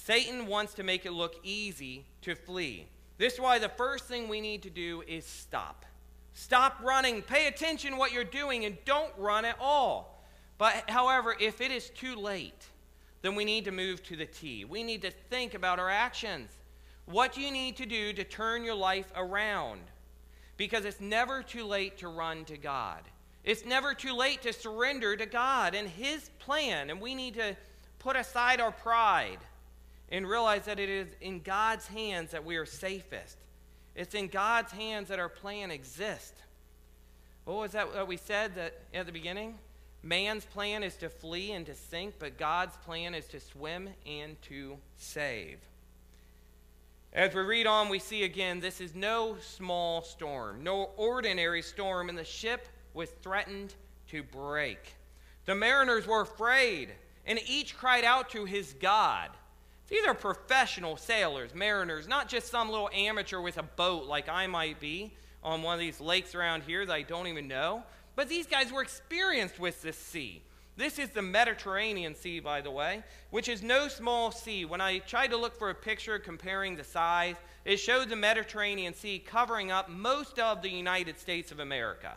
[0.07, 2.87] Satan wants to make it look easy to flee.
[3.19, 5.85] This is why the first thing we need to do is stop.
[6.33, 7.23] Stop running.
[7.23, 10.25] Pay attention what you're doing and don't run at all.
[10.59, 12.69] But however, if it is too late,
[13.23, 14.65] then we need to move to the T.
[14.65, 16.53] We need to think about our actions.
[17.07, 19.81] What do you need to do to turn your life around?
[20.57, 23.01] Because it's never too late to run to God.
[23.43, 26.91] It's never too late to surrender to God and His plan.
[26.91, 27.57] And we need to
[27.99, 29.39] put aside our pride
[30.11, 33.37] and realize that it is in God's hands that we are safest.
[33.95, 36.41] It's in God's hands that our plan exists.
[37.45, 39.59] What was that, that we said that at the beginning?
[40.03, 44.41] Man's plan is to flee and to sink, but God's plan is to swim and
[44.43, 45.59] to save.
[47.13, 52.09] As we read on, we see again this is no small storm, no ordinary storm,
[52.09, 53.75] and the ship was threatened
[54.09, 54.95] to break.
[55.47, 56.91] The mariners were afraid,
[57.25, 59.31] and each cried out to his God.
[59.89, 64.47] These are professional sailors, mariners, not just some little amateur with a boat like I
[64.47, 65.13] might be
[65.45, 67.85] on one of these lakes around here that I don't even know.
[68.17, 70.43] But these guys were experienced with this sea.
[70.77, 74.65] This is the Mediterranean Sea, by the way, which is no small sea.
[74.65, 78.93] When I tried to look for a picture comparing the size, it showed the Mediterranean
[78.93, 82.13] Sea covering up most of the United States of America.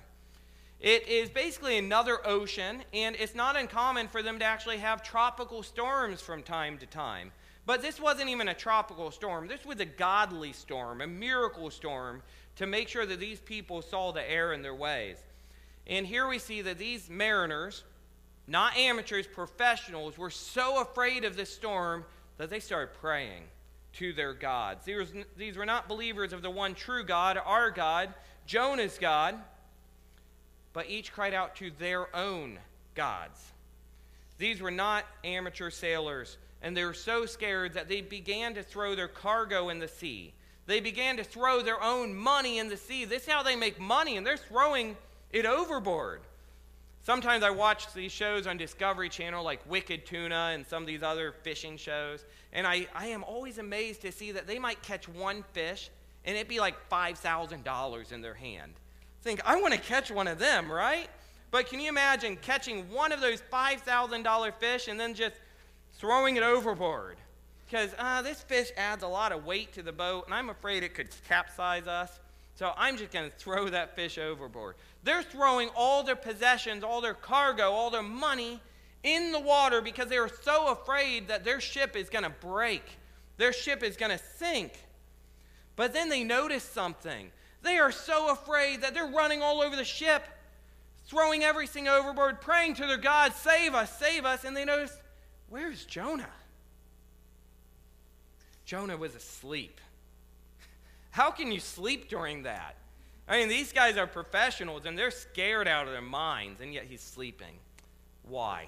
[0.82, 5.62] It is basically another ocean, and it's not uncommon for them to actually have tropical
[5.62, 7.32] storms from time to time.
[7.70, 9.46] But this wasn't even a tropical storm.
[9.46, 12.24] This was a godly storm, a miracle storm
[12.56, 15.18] to make sure that these people saw the error in their ways.
[15.86, 17.84] And here we see that these mariners,
[18.48, 22.06] not amateurs, professionals, were so afraid of this storm
[22.40, 23.44] that they started praying
[23.98, 24.84] to their gods.
[24.86, 28.12] These, these were not believers of the one true God, our God,
[28.48, 29.36] Jonah's God,
[30.74, 32.58] but each cried out to their own
[32.96, 33.40] gods.
[34.40, 38.96] These were not amateur sailors, and they were so scared that they began to throw
[38.96, 40.34] their cargo in the sea.
[40.66, 43.06] They began to throw their own money in the sea.
[43.06, 44.96] This is how they make money, and they're throwing
[45.32, 46.22] it overboard.
[47.02, 51.02] Sometimes I watch these shows on Discovery Channel like Wicked Tuna and some of these
[51.02, 55.08] other fishing shows, and I, I am always amazed to see that they might catch
[55.08, 55.90] one fish
[56.26, 58.74] and it'd be like $5,000 in their hand.
[59.22, 61.08] Think, I want to catch one of them, right?
[61.52, 65.36] But can you imagine catching one of those $5,000 fish and then just
[66.00, 67.18] throwing it overboard?
[67.66, 70.82] Because uh, this fish adds a lot of weight to the boat, and I'm afraid
[70.82, 72.20] it could capsize us.
[72.56, 74.76] So I'm just going to throw that fish overboard.
[75.04, 78.60] They're throwing all their possessions, all their cargo, all their money
[79.04, 82.84] in the water because they are so afraid that their ship is going to break,
[83.38, 84.74] their ship is going to sink.
[85.76, 87.32] But then they notice something.
[87.62, 90.24] They are so afraid that they're running all over the ship,
[91.06, 94.44] throwing everything overboard, praying to their God, save us, save us.
[94.44, 94.98] And they notice,
[95.50, 96.30] where's Jonah?
[98.66, 99.82] Jonah was asleep.
[101.12, 102.76] How can you sleep during that?
[103.28, 106.86] I mean, these guys are professionals and they're scared out of their minds, and yet
[106.86, 107.60] he's sleeping.
[108.24, 108.68] Why?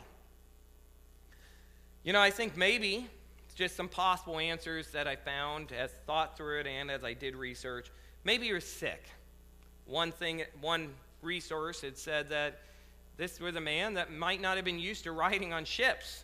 [2.04, 3.08] You know, I think maybe
[3.46, 7.14] it's just some possible answers that I found as thought through it and as I
[7.14, 7.92] did research.
[8.24, 9.04] Maybe you're sick.
[9.86, 10.90] One thing, one
[11.22, 12.62] resource had said that
[13.18, 16.24] this was a man that might not have been used to riding on ships.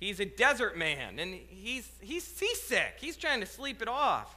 [0.00, 2.94] He's a desert man and he's, he's seasick.
[2.98, 4.34] He's trying to sleep it off.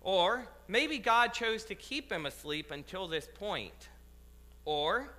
[0.00, 3.88] Or maybe God chose to keep him asleep until this point.
[4.64, 5.10] Or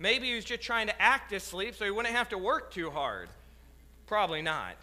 [0.00, 2.90] maybe he was just trying to act asleep so he wouldn't have to work too
[2.90, 3.28] hard.
[4.08, 4.74] Probably not.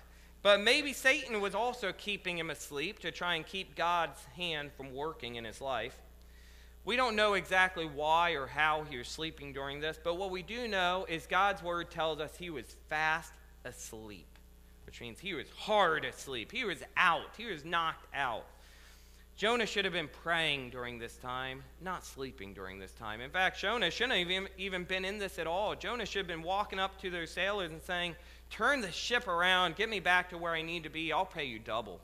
[0.42, 4.96] But maybe Satan was also keeping him asleep to try and keep God's hand from
[4.96, 5.98] working in his life.
[6.86, 10.42] We don't know exactly why or how he was sleeping during this, but what we
[10.42, 13.34] do know is God's word tells us he was fast
[13.65, 14.28] asleep,
[14.86, 16.52] which means he was hard asleep.
[16.52, 18.45] He was out, he was knocked out.
[19.36, 23.22] Jonah should have been praying during this time, not sleeping during this time.
[23.22, 25.76] In fact, Jonah shouldn't have even, even been in this at all.
[25.76, 28.17] Jonah should have been walking up to those sailors and saying,
[28.50, 31.45] Turn the ship around, get me back to where I need to be, I'll pay
[31.45, 32.02] you double.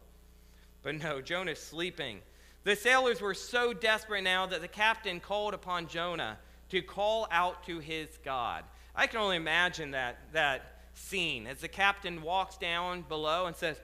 [0.82, 2.20] But no, Jonah's sleeping.
[2.64, 6.38] The sailors were so desperate now that the captain called upon Jonah
[6.70, 8.64] to call out to his God.
[8.96, 13.80] I can only imagine that, that scene as the captain walks down below and says,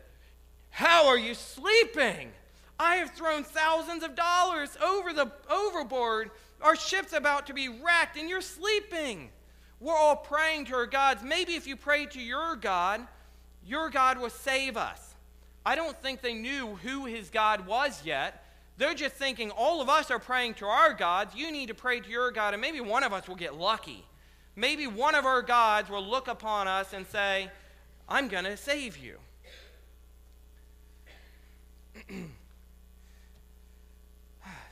[0.70, 2.32] How are you sleeping?
[2.80, 6.32] I have thrown thousands of dollars over the overboard.
[6.62, 9.30] Our ship's about to be wrecked, and you're sleeping.
[9.80, 11.24] We're all praying to our gods.
[11.24, 13.06] Maybe if you pray to your God,
[13.66, 15.16] your God will save us.
[15.66, 18.46] I don't think they knew who his God was yet.
[18.78, 21.36] They're just thinking, all of us are praying to our gods.
[21.36, 24.06] You need to pray to your God, and maybe one of us will get lucky.
[24.62, 27.50] Maybe one of our gods will look upon us and say,
[28.08, 29.18] I'm going to save you.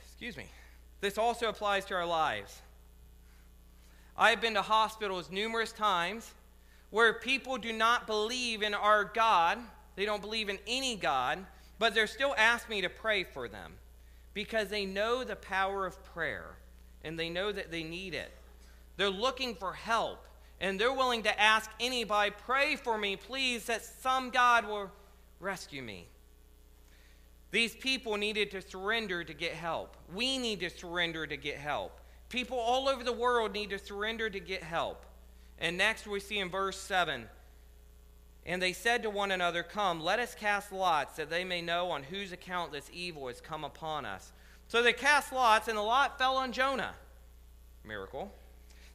[0.04, 0.44] Excuse me.
[1.00, 2.62] This also applies to our lives.
[4.16, 6.34] I have been to hospitals numerous times
[6.90, 9.58] where people do not believe in our God,
[9.96, 11.44] they don't believe in any God,
[11.80, 13.72] but they're still asking me to pray for them
[14.34, 16.58] because they know the power of prayer
[17.02, 18.30] and they know that they need it.
[19.00, 20.26] They're looking for help
[20.60, 24.90] and they're willing to ask anybody, pray for me, please, that some God will
[25.38, 26.06] rescue me.
[27.50, 29.96] These people needed to surrender to get help.
[30.14, 31.98] We need to surrender to get help.
[32.28, 35.06] People all over the world need to surrender to get help.
[35.58, 37.26] And next we see in verse 7
[38.44, 41.90] And they said to one another, Come, let us cast lots, that they may know
[41.90, 44.30] on whose account this evil has come upon us.
[44.68, 46.92] So they cast lots, and the lot fell on Jonah.
[47.82, 48.34] Miracle.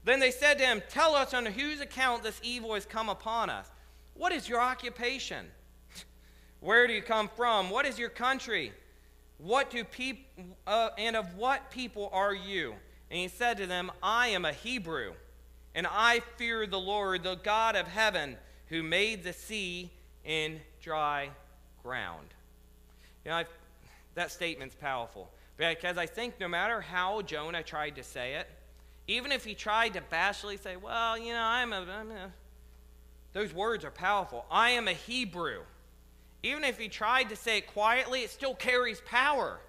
[0.06, 3.50] Then they said to him, Tell us on whose account this evil has come upon
[3.50, 3.68] us.
[4.14, 5.48] What is your occupation?
[6.62, 7.72] Where do you come from?
[7.72, 8.72] What is your country?
[9.40, 10.28] What do peop-
[10.66, 12.76] uh, and of what people are you?
[13.10, 15.14] And he said to them, I am a Hebrew,
[15.74, 18.38] and I fear the Lord, the God of heaven,
[18.68, 19.92] who made the sea
[20.24, 21.30] in dry
[21.84, 22.28] ground.
[23.24, 23.50] You know, I've,
[24.14, 28.48] that statement's powerful because I think no matter how Jonah tried to say it,
[29.08, 32.32] even if he tried to bashfully say, Well, you know, I'm a, I'm a
[33.36, 34.46] those words are powerful.
[34.50, 35.64] I am a Hebrew.
[36.42, 39.60] Even if he tried to say it quietly, it still carries power.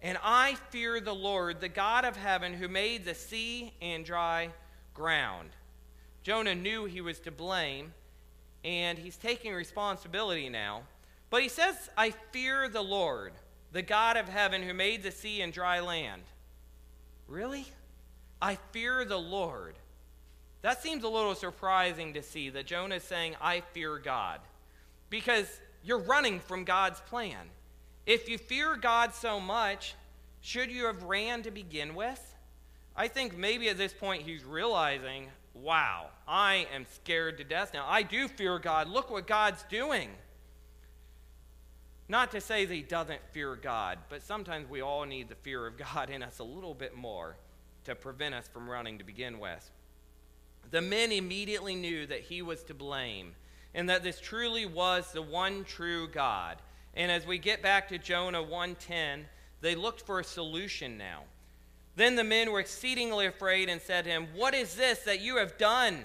[0.00, 4.50] And I fear the Lord, the God of heaven, who made the sea and dry
[4.94, 5.50] ground.
[6.22, 7.92] Jonah knew he was to blame,
[8.64, 10.82] and he's taking responsibility now.
[11.28, 13.32] But he says, I fear the Lord,
[13.72, 16.22] the God of heaven, who made the sea and dry land.
[17.26, 17.66] Really?
[18.42, 19.76] I fear the Lord.
[20.62, 24.40] That seems a little surprising to see that Jonah is saying, I fear God.
[25.08, 25.46] Because
[25.82, 27.48] you're running from God's plan.
[28.06, 29.94] If you fear God so much,
[30.40, 32.34] should you have ran to begin with?
[32.96, 37.86] I think maybe at this point he's realizing, wow, I am scared to death now.
[37.88, 38.88] I do fear God.
[38.88, 40.10] Look what God's doing.
[42.08, 45.66] Not to say that he doesn't fear God, but sometimes we all need the fear
[45.66, 47.36] of God in us a little bit more
[47.84, 49.70] to prevent us from running to begin with.
[50.70, 53.34] The men immediately knew that he was to blame
[53.74, 56.58] and that this truly was the one true God.
[56.94, 59.28] And as we get back to Jonah 1:10,
[59.60, 61.24] they looked for a solution now.
[61.96, 65.36] Then the men were exceedingly afraid and said to him, "What is this that you
[65.36, 66.04] have done?"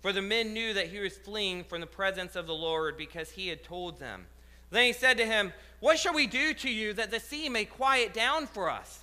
[0.00, 3.32] For the men knew that he was fleeing from the presence of the Lord because
[3.32, 4.26] he had told them.
[4.70, 7.64] Then he said to him, What shall we do to you that the sea may
[7.64, 9.00] quiet down for us?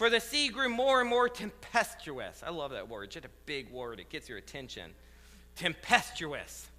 [0.00, 2.42] For the sea grew more and more tempestuous.
[2.42, 3.04] I love that word.
[3.04, 4.92] It's just a big word, it gets your attention.
[5.56, 6.70] Tempestuous.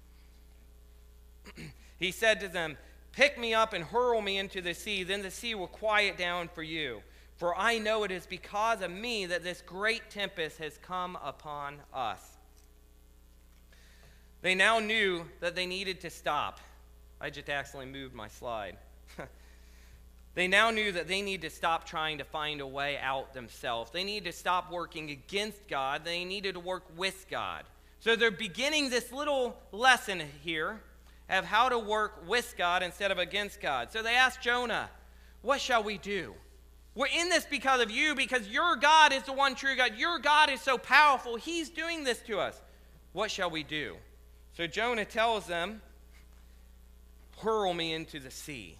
[2.00, 2.76] he said to them,
[3.12, 6.48] Pick me up and hurl me into the sea, then the sea will quiet down
[6.48, 7.00] for you.
[7.36, 11.76] For I know it is because of me that this great tempest has come upon
[11.94, 12.38] us.
[14.40, 16.58] They now knew that they needed to stop.
[17.20, 18.78] I just accidentally moved my slide.
[20.34, 23.90] They now knew that they need to stop trying to find a way out themselves.
[23.90, 26.04] They need to stop working against God.
[26.04, 27.64] They needed to work with God.
[28.00, 30.80] So they're beginning this little lesson here
[31.28, 33.92] of how to work with God instead of against God.
[33.92, 34.88] So they asked Jonah,
[35.42, 36.34] What shall we do?
[36.94, 39.96] We're in this because of you, because your God is the one true God.
[39.96, 41.36] Your God is so powerful.
[41.36, 42.60] He's doing this to us.
[43.12, 43.96] What shall we do?
[44.54, 45.80] So Jonah tells them,
[47.38, 48.76] Hurl me into the sea.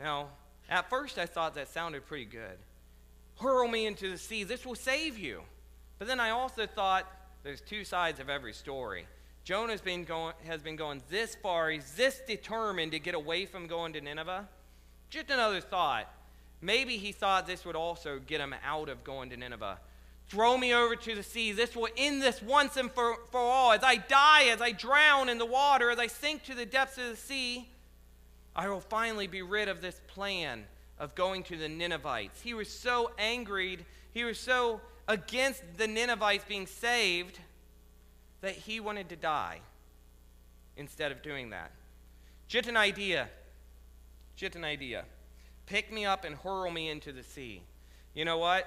[0.00, 0.28] Now,
[0.68, 2.58] at first I thought that sounded pretty good.
[3.40, 5.42] Hurl me into the sea, this will save you.
[5.98, 7.06] But then I also thought
[7.42, 9.06] there's two sides of every story.
[9.44, 13.66] Jonah's been going, has been going this far, he's this determined to get away from
[13.66, 14.48] going to Nineveh.
[15.10, 16.12] Just another thought.
[16.60, 19.78] Maybe he thought this would also get him out of going to Nineveh.
[20.28, 21.52] Throw me over to the sea.
[21.52, 23.72] This will end this once and for, for all.
[23.72, 26.98] As I die, as I drown in the water, as I sink to the depths
[26.98, 27.68] of the sea,
[28.58, 30.64] I will finally be rid of this plan
[30.98, 32.40] of going to the Ninevites.
[32.40, 33.78] He was so angry,
[34.12, 37.38] he was so against the Ninevites being saved
[38.40, 39.60] that he wanted to die
[40.76, 41.70] instead of doing that.
[42.48, 43.28] Just an idea.
[44.34, 45.04] Just an idea.
[45.66, 47.62] Pick me up and hurl me into the sea.
[48.12, 48.66] You know what?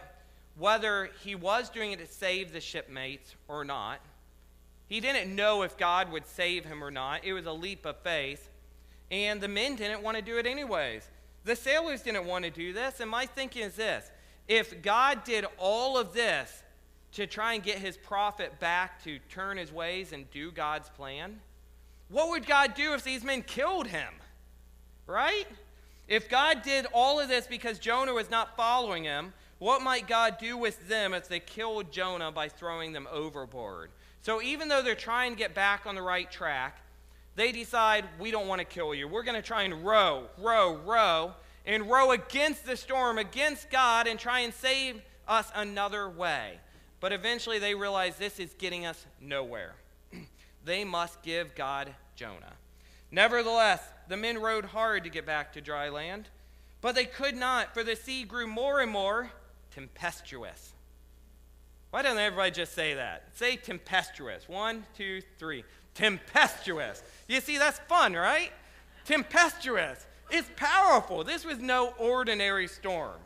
[0.58, 4.00] Whether he was doing it to save the shipmates or not,
[4.88, 7.26] he didn't know if God would save him or not.
[7.26, 8.51] It was a leap of faith
[9.12, 11.08] and the men didn't want to do it anyways.
[11.44, 14.10] The sailors didn't want to do this, and my thinking is this
[14.48, 16.64] if God did all of this
[17.14, 21.40] to try and get his prophet back to turn his ways and do God's plan,
[22.10, 24.14] what would God do if these men killed him?
[25.08, 25.48] Right?
[26.08, 30.38] If God did all of this because Jonah was not following him, what might God
[30.40, 33.92] do with them if they killed Jonah by throwing them overboard?
[34.22, 36.82] So even though they're trying to get back on the right track,
[37.36, 39.08] they decide, we don't want to kill you.
[39.08, 41.34] We're going to try and row, row, row,
[41.66, 46.60] and row against the storm, against God, and try and save us another way.
[47.00, 49.76] But eventually they realize this is getting us nowhere.
[50.66, 52.54] they must give God Jonah.
[53.12, 56.30] Nevertheless, the men rowed hard to get back to dry land,
[56.82, 59.32] but they could not, for the sea grew more and more
[59.72, 60.74] tempestuous.
[61.92, 63.24] Why doesn't everybody just say that?
[63.34, 64.48] Say tempestuous.
[64.48, 65.66] One, two, three.
[65.94, 67.04] Tempestuous.
[67.28, 68.52] You see, that's fun, right?
[69.06, 70.06] Tempestuous.
[70.30, 71.24] It's powerful.
[71.24, 73.20] This was no ordinary storm,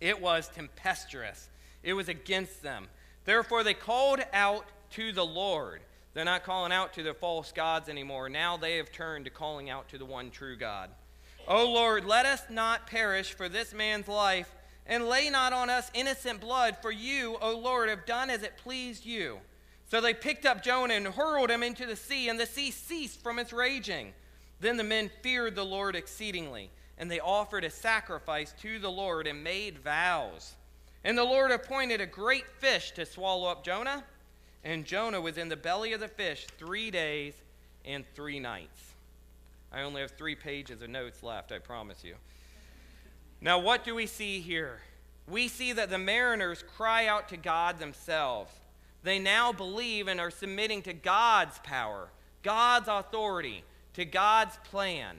[0.00, 1.48] it was tempestuous.
[1.82, 2.88] It was against them.
[3.26, 5.82] Therefore, they called out to the Lord.
[6.14, 8.30] They're not calling out to the false gods anymore.
[8.30, 10.88] Now they have turned to calling out to the one true God.
[11.46, 14.54] O Lord, let us not perish for this man's life,
[14.86, 18.56] and lay not on us innocent blood, for you, O Lord, have done as it
[18.56, 19.38] pleased you.
[19.86, 23.22] So they picked up Jonah and hurled him into the sea, and the sea ceased
[23.22, 24.12] from its raging.
[24.60, 29.26] Then the men feared the Lord exceedingly, and they offered a sacrifice to the Lord
[29.26, 30.54] and made vows.
[31.04, 34.04] And the Lord appointed a great fish to swallow up Jonah,
[34.64, 37.34] and Jonah was in the belly of the fish three days
[37.84, 38.94] and three nights.
[39.70, 42.14] I only have three pages of notes left, I promise you.
[43.40, 44.80] Now, what do we see here?
[45.28, 48.50] We see that the mariners cry out to God themselves.
[49.04, 52.08] They now believe and are submitting to God's power,
[52.42, 55.16] God's authority, to God's plan.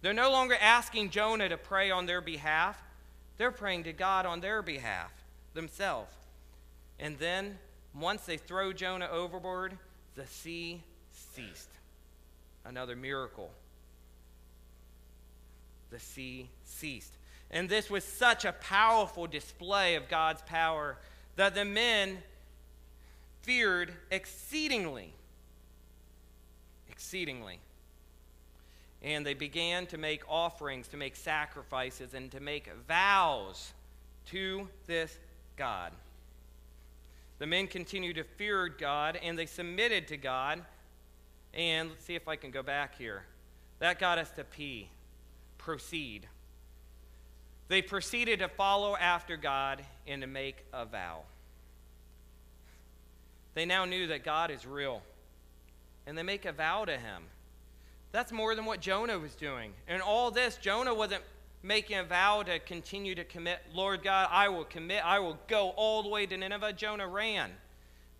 [0.00, 2.80] They're no longer asking Jonah to pray on their behalf,
[3.38, 5.12] they're praying to God on their behalf
[5.52, 6.14] themselves.
[7.00, 7.58] And then,
[7.92, 9.76] once they throw Jonah overboard,
[10.14, 10.80] the sea
[11.10, 11.70] ceased.
[12.64, 13.50] Another miracle.
[15.90, 17.12] The sea ceased.
[17.50, 20.98] And this was such a powerful display of God's power
[21.34, 22.18] that the men
[23.42, 25.12] feared exceedingly.
[26.90, 27.58] Exceedingly.
[29.02, 33.72] And they began to make offerings, to make sacrifices, and to make vows
[34.26, 35.18] to this
[35.56, 35.92] God.
[37.38, 40.62] The men continued to fear God and they submitted to God.
[41.52, 43.24] And let's see if I can go back here.
[43.80, 44.88] That got us to P.
[45.58, 46.28] Proceed.
[47.66, 51.22] They proceeded to follow after God and to make a vow.
[53.54, 55.02] They now knew that God is real.
[56.06, 57.24] And they make a vow to him.
[58.10, 59.72] That's more than what Jonah was doing.
[59.88, 61.22] And all this, Jonah wasn't
[61.62, 65.70] making a vow to continue to commit, Lord God, I will commit, I will go
[65.70, 66.72] all the way to Nineveh.
[66.72, 67.50] Jonah ran.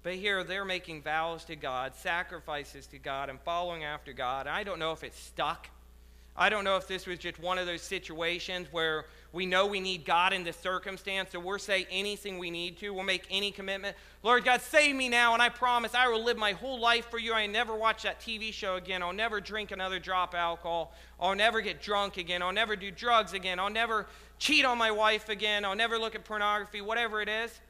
[0.02, 4.46] But here they're making vows to God, sacrifices to God, and following after God.
[4.46, 5.68] I don't know if it's stuck.
[6.36, 9.04] I don't know if this was just one of those situations where
[9.34, 12.90] we know we need God in this circumstance, so we'll say anything we need to.
[12.90, 13.96] We'll make any commitment.
[14.22, 17.18] Lord God, save me now, and I promise I will live my whole life for
[17.18, 17.34] you.
[17.34, 19.02] I never watch that TV show again.
[19.02, 20.94] I'll never drink another drop of alcohol.
[21.20, 22.42] I'll never get drunk again.
[22.42, 23.58] I'll never do drugs again.
[23.58, 24.06] I'll never
[24.38, 25.66] cheat on my wife again.
[25.66, 27.60] I'll never look at pornography, whatever it is.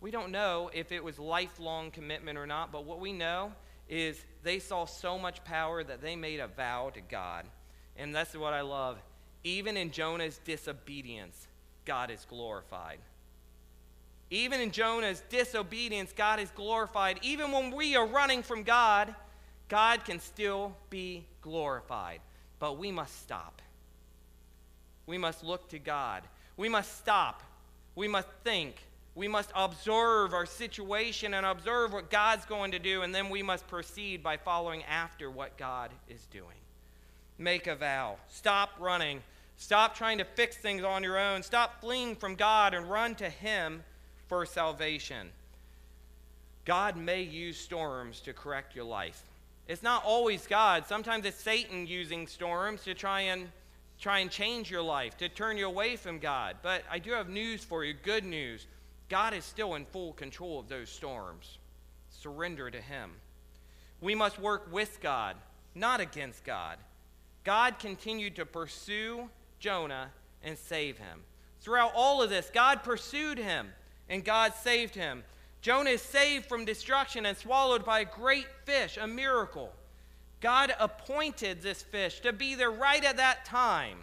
[0.00, 3.52] We don't know if it was lifelong commitment or not, but what we know
[3.90, 7.44] is they saw so much power that they made a vow to God.
[7.96, 8.98] And that's what I love
[9.42, 11.48] even in Jonah's disobedience,
[11.84, 12.98] God is glorified.
[14.30, 17.18] Even in Jonah's disobedience, God is glorified.
[17.22, 19.14] Even when we are running from God,
[19.68, 22.20] God can still be glorified.
[22.58, 23.62] But we must stop.
[25.06, 26.22] We must look to God.
[26.56, 27.42] We must stop.
[27.96, 28.76] We must think.
[29.20, 33.42] We must observe our situation and observe what God's going to do, and then we
[33.42, 36.56] must proceed by following after what God is doing
[37.36, 38.16] make a vow.
[38.28, 39.20] Stop running.
[39.58, 41.42] Stop trying to fix things on your own.
[41.42, 43.84] Stop fleeing from God and run to Him
[44.26, 45.28] for salvation.
[46.64, 49.22] God may use storms to correct your life.
[49.68, 50.86] It's not always God.
[50.86, 53.48] Sometimes it's Satan using storms to try and
[54.00, 56.56] try and change your life, to turn you away from God.
[56.62, 58.66] But I do have news for you, good news.
[59.10, 61.58] God is still in full control of those storms.
[62.08, 63.10] Surrender to Him.
[64.00, 65.36] We must work with God,
[65.74, 66.78] not against God.
[67.44, 70.10] God continued to pursue Jonah
[70.42, 71.20] and save him.
[71.60, 73.68] Throughout all of this, God pursued him
[74.08, 75.22] and God saved him.
[75.60, 79.72] Jonah is saved from destruction and swallowed by a great fish, a miracle.
[80.40, 83.98] God appointed this fish to be there right at that time,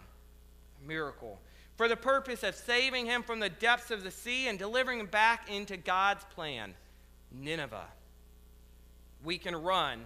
[0.82, 1.40] a miracle,
[1.78, 5.06] for the purpose of saving him from the depths of the sea and delivering him
[5.06, 6.74] back into God's plan,
[7.32, 7.86] Nineveh.
[9.24, 10.04] We can run,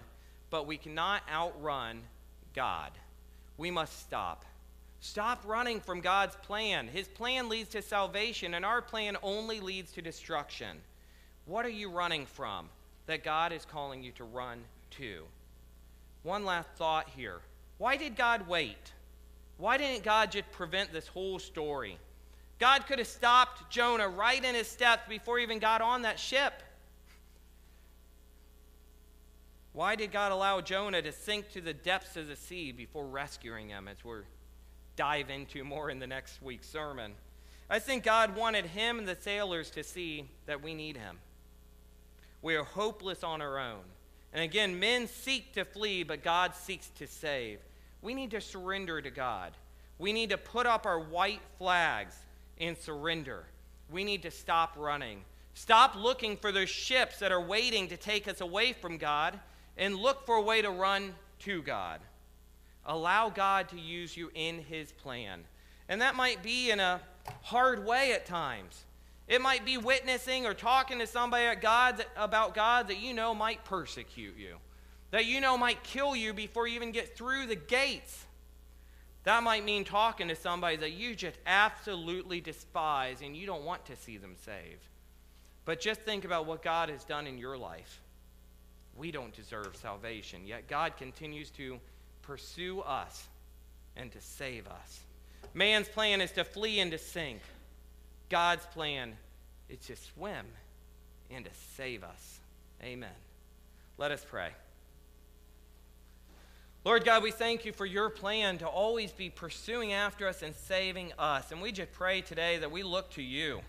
[0.49, 2.03] but we cannot outrun
[2.55, 2.91] God
[3.57, 4.45] we must stop.
[4.99, 6.87] Stop running from God's plan.
[6.87, 10.77] His plan leads to salvation, and our plan only leads to destruction.
[11.45, 12.69] What are you running from
[13.05, 14.61] that God is calling you to run
[14.91, 15.23] to?
[16.23, 17.39] One last thought here.
[17.77, 18.93] Why did God wait?
[19.57, 21.97] Why didn't God just prevent this whole story?
[22.59, 26.19] God could have stopped Jonah right in his steps before he even got on that
[26.19, 26.53] ship.
[29.73, 33.69] Why did God allow Jonah to sink to the depths of the sea before rescuing
[33.69, 34.21] him, as we'll
[34.95, 37.13] dive into more in the next week's sermon?
[37.69, 41.17] I think God wanted him and the sailors to see that we need him.
[42.43, 43.81] We are hopeless on our own.
[44.31, 47.59] And again, men seek to flee, but God seeks to save.
[48.03, 49.53] We need to surrender to God.
[49.97, 52.15] We need to put up our white flags
[52.59, 53.45] and surrender.
[53.89, 55.21] We need to stop running.
[55.53, 59.39] Stop looking for those ships that are waiting to take us away from God
[59.77, 62.01] and look for a way to run to God.
[62.85, 65.45] Allow God to use you in His plan.
[65.87, 66.99] And that might be in a
[67.41, 68.83] hard way at times.
[69.27, 73.63] It might be witnessing or talking to somebody at about God that you know might
[73.63, 74.57] persecute you,
[75.13, 78.25] that you know might kill you before you even get through the gates.
[79.25, 83.85] That might mean talking to somebody that you just absolutely despise and you don't want
[83.85, 84.83] to see them saved.
[85.65, 88.01] But just think about what God has done in your life.
[88.97, 91.79] We don't deserve salvation, yet God continues to
[92.23, 93.27] pursue us
[93.95, 94.99] and to save us.
[95.53, 97.41] Man's plan is to flee and to sink.
[98.29, 99.13] God's plan
[99.69, 100.47] is to swim
[101.29, 102.39] and to save us.
[102.81, 103.09] Amen.
[103.99, 104.49] Let us pray.
[106.85, 110.53] Lord God, we thank you for your plan to always be pursuing after us and
[110.53, 111.51] saving us.
[111.51, 113.61] And we just pray today that we look to you.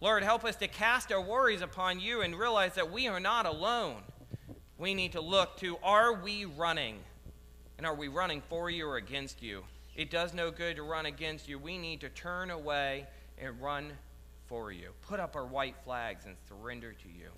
[0.00, 3.46] Lord, help us to cast our worries upon you and realize that we are not
[3.46, 4.02] alone
[4.76, 6.98] we need to look to are we running?
[7.78, 9.64] And are we running for you or against you?
[9.96, 11.58] It does no good to run against you.
[11.58, 13.06] We need to turn away
[13.38, 13.92] and run
[14.46, 14.90] for you.
[15.02, 17.30] Put up our white flags and surrender to you.